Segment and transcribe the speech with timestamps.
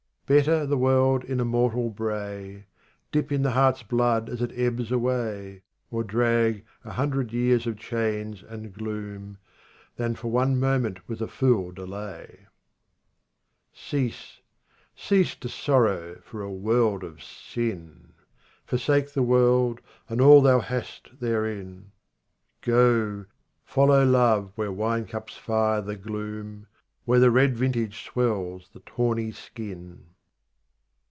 [0.27, 2.65] 41 Better the whole world in a mortar bray,
[3.11, 7.75] Dip in the heart's blood as it ebbs away, Or drag a hundred years of
[7.77, 9.39] chains and gloom,
[9.97, 12.47] Than for one moment with a fool delay.
[13.73, 13.73] 42
[14.15, 14.39] Cease,
[14.95, 18.13] cease to sorrow for a world of sin;
[18.65, 21.91] Forsake the world and all thou hast therein.
[22.61, 23.25] Go!
[23.65, 26.67] follow Love where wine cups fire the gloom,
[27.03, 30.05] Where the red vintage swells the tawny skin.